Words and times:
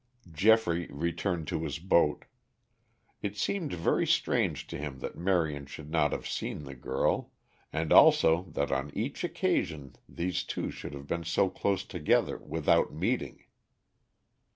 Geoffrey 0.31 0.87
returned 0.89 1.47
to 1.47 1.61
his 1.63 1.77
boat. 1.77 2.25
It 3.21 3.37
seemed 3.37 3.71
very 3.71 4.07
strange 4.07 4.65
to 4.65 4.79
him 4.79 4.97
that 4.97 5.15
Marion 5.15 5.67
should 5.67 5.91
not 5.91 6.11
have 6.11 6.27
seen 6.27 6.63
the 6.63 6.73
girl, 6.73 7.31
and 7.71 7.93
also 7.93 8.45
that 8.49 8.71
on 8.71 8.89
each 8.97 9.23
occasion 9.23 9.93
these 10.09 10.43
two 10.43 10.71
should 10.71 10.95
have 10.95 11.05
been 11.05 11.23
so 11.23 11.51
close 11.51 11.85
together 11.85 12.37
without 12.39 12.91
meeting. 12.91 13.45